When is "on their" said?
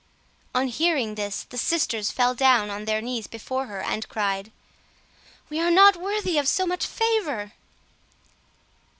2.71-3.03